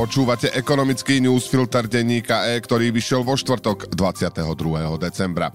[0.00, 4.48] Počúvate ekonomický newsfilter denníka E, ktorý vyšiel vo štvrtok 22.
[4.96, 5.52] decembra.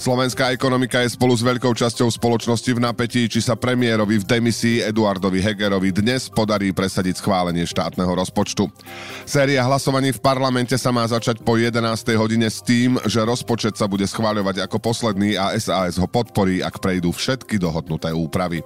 [0.00, 4.80] Slovenská ekonomika je spolu s veľkou časťou spoločnosti v napätí, či sa premiérovi v demisii
[4.80, 8.64] Eduardovi Hegerovi dnes podarí presadiť schválenie štátneho rozpočtu.
[9.28, 11.84] Séria hlasovaní v parlamente sa má začať po 11.
[12.16, 16.80] hodine s tým, že rozpočet sa bude schváľovať ako posledný a SAS ho podporí, ak
[16.80, 18.64] prejdú všetky dohodnuté úpravy.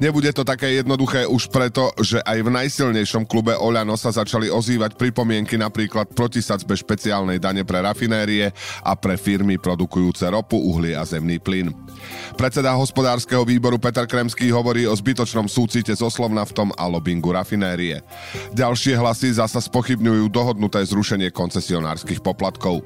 [0.00, 4.96] Nebude to také jednoduché už preto, že aj v najsilnejšom klube Oľano sa začali ozývať
[4.96, 8.48] pripomienky napríklad proti sadzbe špeciálnej dane pre rafinérie
[8.80, 11.74] a pre firmy produkujúce ropu ropu, uhlie a zemný plyn.
[12.34, 18.02] Predseda hospodárskeho výboru Peter Kremský hovorí o zbytočnom súcite so Slovnaftom a lobingu rafinérie.
[18.54, 22.82] Ďalšie hlasy zasa spochybňujú dohodnuté zrušenie koncesionárskych poplatkov.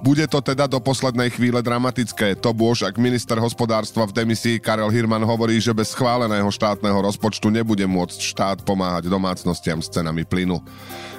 [0.00, 4.88] Bude to teda do poslednej chvíle dramatické, to bôž, ak minister hospodárstva v demisii Karel
[4.88, 10.58] Hirman hovorí, že bez schváleného štátneho rozpočtu nebude môcť štát pomáhať domácnostiam s cenami plynu.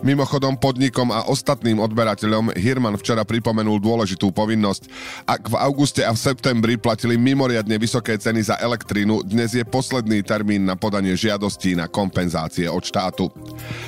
[0.02, 4.89] Mimochodom podnikom a ostatným odberateľom Hirman včera pripomenul dôležitú povinnosť.
[5.26, 10.20] Ak v auguste a v septembri platili mimoriadne vysoké ceny za elektrínu, dnes je posledný
[10.20, 13.32] termín na podanie žiadostí na kompenzácie od štátu.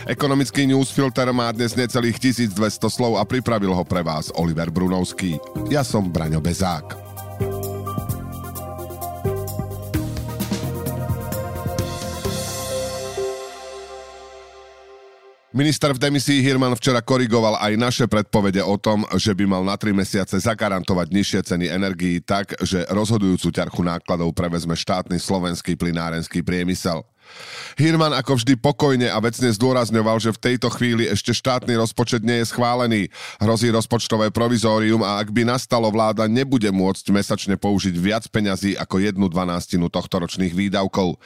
[0.07, 2.55] Ekonomický newsfilter má dnes necelých 1200
[2.87, 5.35] slov a pripravil ho pre vás Oliver Brunovský.
[5.67, 7.08] Ja som Braňo Bezák.
[15.49, 19.73] Minister v demisii Hirman včera korigoval aj naše predpovede o tom, že by mal na
[19.81, 26.45] 3 mesiace zagarantovať nižšie ceny energií tak, že rozhodujúcu ťarchu nákladov prevezme štátny slovenský plinárenský
[26.45, 27.01] priemysel.
[27.79, 32.43] Hirman ako vždy pokojne a vecne zdôrazňoval, že v tejto chvíli ešte štátny rozpočet nie
[32.43, 33.01] je schválený.
[33.39, 38.99] Hrozí rozpočtové provizórium a ak by nastalo, vláda nebude môcť mesačne použiť viac peňazí ako
[39.03, 41.19] jednu dvanástinu tohto ročných výdavkov.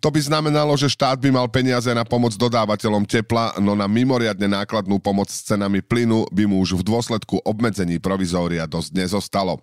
[0.00, 4.48] To by znamenalo, že štát by mal peniaze na pomoc dodávateľom tepla, no na mimoriadne
[4.48, 9.60] nákladnú pomoc s cenami plynu by mu už v dôsledku obmedzení provizória dosť nezostalo.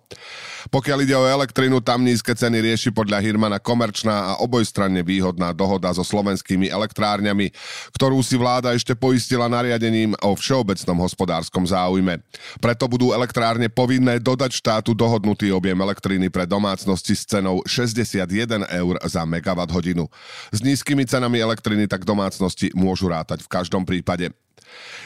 [0.70, 5.81] Pokiaľ ide o elektrinu, tam nízke ceny rieši podľa Hirmana komerčná a obojstranne výhodná dohoda
[5.82, 7.50] dohoda so slovenskými elektrárňami,
[7.98, 12.22] ktorú si vláda ešte poistila nariadením o všeobecnom hospodárskom záujme.
[12.62, 18.94] Preto budú elektrárne povinné dodať štátu dohodnutý objem elektriny pre domácnosti s cenou 61 eur
[19.10, 20.06] za megawatt hodinu.
[20.54, 24.30] S nízkymi cenami elektriny tak domácnosti môžu rátať v každom prípade.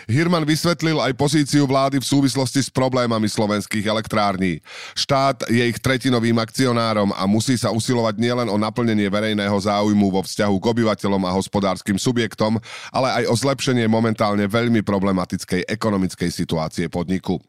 [0.06, 4.62] Hirman vysvetlil aj pozíciu vlády v súvislosti s problémami slovenských elektrární.
[4.94, 10.22] Štát je ich tretinovým akcionárom a musí sa usilovať nielen o naplnenie verejného záujmu vo
[10.22, 12.54] vzťahu k obyvateľom a hospodárskym subjektom,
[12.94, 17.42] ale aj o zlepšenie momentálne veľmi problematickej ekonomickej situácie podniku.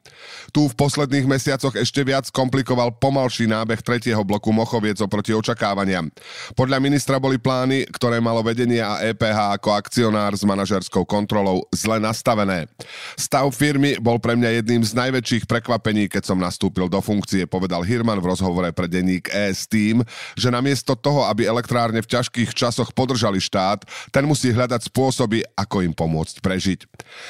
[0.50, 6.10] Tu v posledných mesiacoch ešte viac komplikoval pomalší nábeh tretieho bloku Mochoviec oproti očakávaniam.
[6.58, 12.04] Podľa ministra boli plány, ktoré malo vedenie a EPH ako akcionár s manažerskou kontrolou zle
[12.04, 12.68] nastavené.
[13.16, 17.88] Stav firmy bol pre mňa jedným z najväčších prekvapení, keď som nastúpil do funkcie, povedal
[17.88, 20.04] Hirman v rozhovore pre denník E s tým,
[20.36, 25.88] že namiesto toho, aby elektrárne v ťažkých časoch podržali štát, ten musí hľadať spôsoby, ako
[25.88, 26.80] im pomôcť prežiť.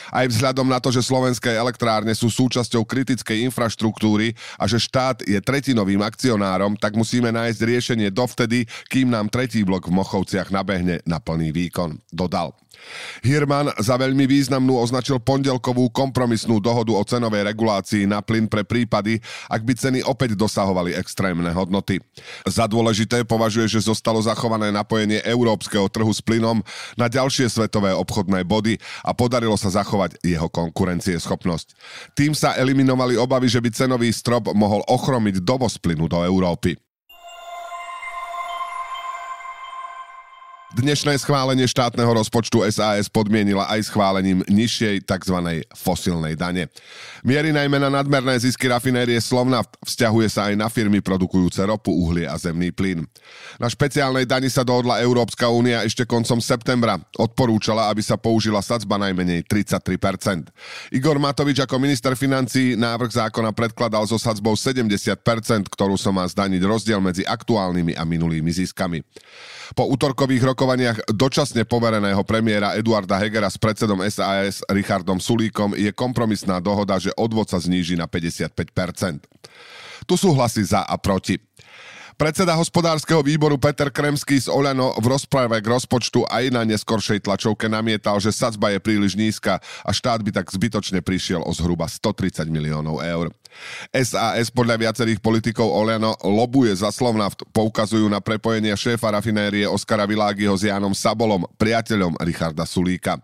[0.10, 5.38] Aj vzhľadom na to, že slovenské elektrárne sú súčasťou kritickej infraštruktúry a že štát je
[5.38, 11.22] tretinovým akcionárom, tak musíme nájsť riešenie dovtedy, kým nám tretí blok v Mochovciach nabehne na
[11.22, 12.58] plný výkon, dodal.
[13.26, 19.20] Hirman za veľmi významnú označil pondelkovú kompromisnú dohodu o cenovej regulácii na plyn pre prípady,
[19.52, 22.00] ak by ceny opäť dosahovali extrémne hodnoty.
[22.48, 26.64] Za dôležité považuje, že zostalo zachované napojenie európskeho trhu s plynom
[26.96, 31.68] na ďalšie svetové obchodné body a podarilo sa zachovať jeho konkurencieschopnosť.
[32.16, 36.87] Tým sa eliminovali obavy, že by cenový strop mohol ochromiť dovoz plynu do Európy.
[40.78, 45.66] Dnešné schválenie štátneho rozpočtu SAS podmienila aj schválením nižšej tzv.
[45.74, 46.70] fosilnej dane.
[47.26, 52.30] Miery najmä na nadmerné zisky rafinérie Slovnaft vzťahuje sa aj na firmy produkujúce ropu, uhlie
[52.30, 53.10] a zemný plyn.
[53.58, 57.02] Na špeciálnej dani sa dohodla Európska únia ešte koncom septembra.
[57.18, 60.94] Odporúčala, aby sa použila sadzba najmenej 33%.
[60.94, 64.94] Igor Matovič ako minister financí návrh zákona predkladal so sadzbou 70%,
[65.74, 69.02] ktorú sa má zdaniť rozdiel medzi aktuálnymi a minulými ziskami.
[69.76, 76.60] Po útorkových rokovaniach dočasne povereného premiéra Eduarda Hegera s predsedom SAS Richardom Sulíkom je kompromisná
[76.60, 78.52] dohoda, že odvod sa zníži na 55%.
[80.04, 81.40] Tu sú hlasy za a proti.
[82.20, 87.72] Predseda hospodárskeho výboru Peter Kremský z Oľano v rozprave k rozpočtu aj na neskoršej tlačovke
[87.72, 92.44] namietal, že sadzba je príliš nízka a štát by tak zbytočne prišiel o zhruba 130
[92.52, 93.32] miliónov eur.
[93.92, 100.54] SAS podľa viacerých politikov Oleno lobuje za Slovnaft, poukazujú na prepojenie šéfa rafinérie Oskara Világiho
[100.56, 103.20] s Jánom Sabolom, priateľom Richarda Sulíka.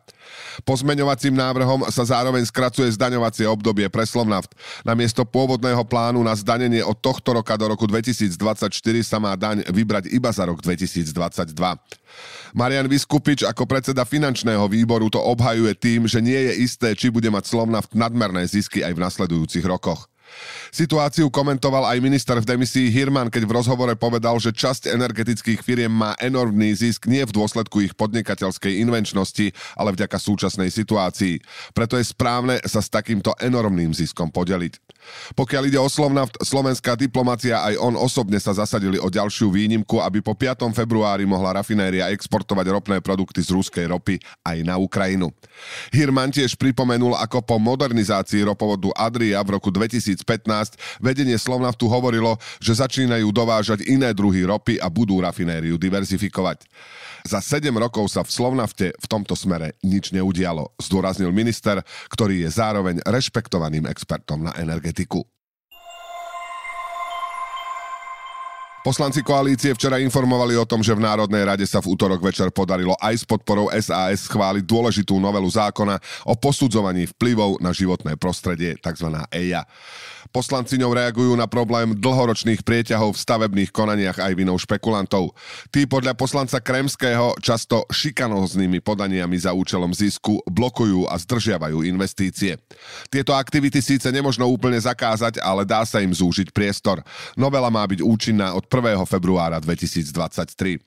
[0.63, 4.55] Pozmeňovacím návrhom sa zároveň skracuje zdaňovacie obdobie pre Slovnaft.
[4.87, 8.69] Namiesto pôvodného plánu na zdanenie od tohto roka do roku 2024
[9.01, 11.53] sa má daň vybrať iba za rok 2022.
[12.53, 17.27] Marian Vyskupič ako predseda finančného výboru to obhajuje tým, že nie je isté, či bude
[17.33, 20.05] mať Slovnaft nadmerné zisky aj v nasledujúcich rokoch.
[20.73, 25.93] Situáciu komentoval aj minister v demisii Hirman, keď v rozhovore povedal, že časť energetických firiem
[25.93, 31.45] má enormný zisk nie v dôsledku ich podnikateľskej invenčnosti, ale vďaka súčasnej situácii.
[31.77, 34.81] Preto je správne sa s takýmto enormným ziskom podeliť.
[35.37, 40.23] Pokiaľ ide o Slovnaft, slovenská diplomácia aj on osobne sa zasadili o ďalšiu výnimku, aby
[40.23, 40.71] po 5.
[40.71, 45.29] februári mohla rafinéria exportovať ropné produkty z ruskej ropy aj na Ukrajinu.
[45.91, 49.69] Hirman tiež pripomenul, ako po modernizácii ropovodu Adria v roku
[50.23, 56.65] 2015 vedenie Slovnaftu hovorilo, že začínajú dovážať iné druhy ropy a budú rafinériu diverzifikovať.
[57.23, 61.79] Za 7 rokov sa v Slovnafte v tomto smere nič neudialo, zdôraznil minister,
[62.11, 65.23] ktorý je zároveň rešpektovaným expertom na energetiku.
[68.83, 72.99] Poslanci koalície včera informovali o tom, že v Národnej rade sa v útorok večer podarilo
[72.99, 75.95] aj s podporou SAS schváliť dôležitú novelu zákona
[76.27, 79.07] o posudzovaní vplyvov na životné prostredie, tzv.
[79.31, 79.63] EIA.
[80.33, 85.31] Poslanci ňou reagujú na problém dlhoročných prieťahov v stavebných konaniach aj vinou špekulantov.
[85.69, 92.57] Tí podľa poslanca Kremského často šikanóznymi podaniami za účelom zisku blokujú a zdržiavajú investície.
[93.13, 97.05] Tieto aktivity síce nemožno úplne zakázať, ale dá sa im zúžiť priestor.
[97.37, 99.05] Novela má byť účinná od 1.
[99.05, 100.81] februára 2023.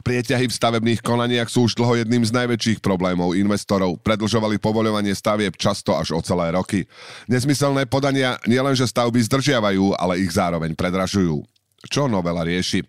[0.00, 4.00] Prieťahy v stavebných konaniach sú už dlho jedným z najväčších problémov investorov.
[4.00, 6.88] Predlžovali povoľovanie stavieb často až o celé roky.
[7.28, 11.44] Nezmyselné podania nielenže stavby zdržiavajú, ale ich zároveň predražujú.
[11.82, 12.86] Čo novela rieši?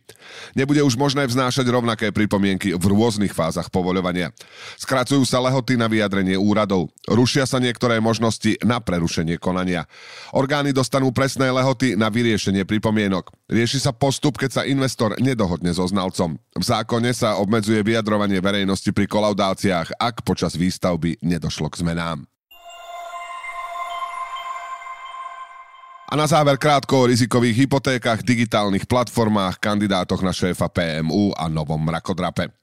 [0.54, 4.30] Nebude už možné vznášať rovnaké pripomienky v rôznych fázach povoľovania.
[4.78, 6.94] Skracujú sa lehoty na vyjadrenie úradov.
[7.10, 9.90] Rušia sa niektoré možnosti na prerušenie konania.
[10.30, 13.34] Orgány dostanú presné lehoty na vyriešenie pripomienok.
[13.50, 16.38] Rieši sa postup, keď sa investor nedohodne so znalcom.
[16.54, 22.33] V zákone sa obmedzuje vyjadrovanie verejnosti pri kolaudáciách, ak počas výstavby nedošlo k zmenám.
[26.14, 31.82] A na záver krátko o rizikových hypotékach, digitálnych platformách, kandidátoch na šéfa PMU a novom
[31.82, 32.54] mrakodrape.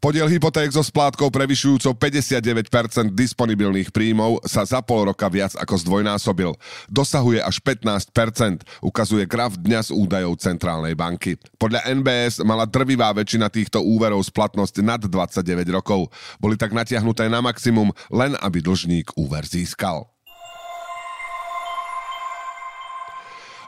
[0.00, 6.56] Podiel hypoték so splátkou prevyšujúcou 59% disponibilných príjmov sa za pol roka viac ako zdvojnásobil.
[6.88, 11.36] Dosahuje až 15%, ukazuje graf dňa z údajov Centrálnej banky.
[11.60, 16.08] Podľa NBS mala drvivá väčšina týchto úverov splatnosť nad 29 rokov.
[16.40, 20.08] Boli tak natiahnuté na maximum, len aby dlžník úver získal.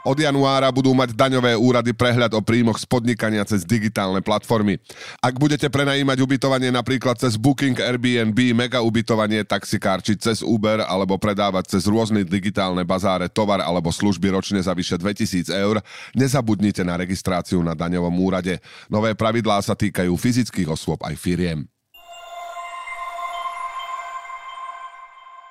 [0.03, 4.75] Od januára budú mať daňové úrady prehľad o príjmoch z podnikania cez digitálne platformy.
[5.23, 11.15] Ak budete prenajímať ubytovanie napríklad cez Booking, Airbnb, Mega ubytovanie, taxikár či cez Uber alebo
[11.15, 15.79] predávať cez rôzne digitálne bazáre tovar alebo služby ročne za vyše 2000 eur,
[16.19, 18.59] nezabudnite na registráciu na daňovom úrade.
[18.91, 21.63] Nové pravidlá sa týkajú fyzických osôb aj firiem.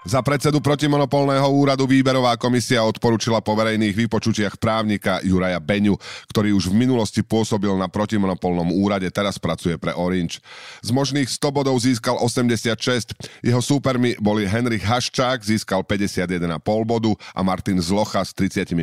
[0.03, 5.95] Za predsedu protimonopolného úradu výberová komisia odporúčila po verejných vypočutiach právnika Juraja Beňu,
[6.27, 10.43] ktorý už v minulosti pôsobil na protimonopolnom úrade, teraz pracuje pre Orange.
[10.83, 13.15] Z možných 100 bodov získal 86,
[13.47, 16.51] jeho súpermi boli Henrik Haščák, získal 51,5
[16.83, 18.75] bodu a Martin Zlocha s 35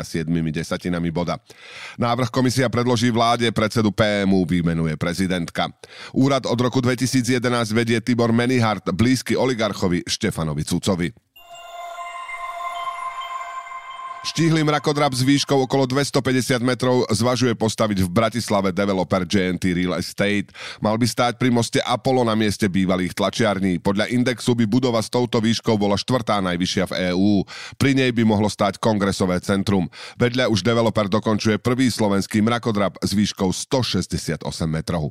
[0.00, 0.24] a 7
[0.56, 1.36] desatinami boda.
[2.00, 5.68] Návrh komisia predloží vláde, predsedu PMU vymenuje prezidentka.
[6.16, 7.36] Úrad od roku 2011
[7.76, 11.12] vedie Tibor Menihart, blízky oligarchovi Štefanovi Cucovi.
[14.22, 20.54] Štíhly mrakodrap s výškou okolo 250 metrov zvažuje postaviť v Bratislave developer JNT Real Estate.
[20.78, 23.82] Mal by stáť pri moste Apollo na mieste bývalých tlačiarní.
[23.82, 27.42] Podľa indexu by budova s touto výškou bola štvrtá najvyššia v EÚ.
[27.74, 29.90] Pri nej by mohlo stáť kongresové centrum.
[30.14, 35.10] Vedľa už developer dokončuje prvý slovenský mrakodrap s výškou 168 metrov.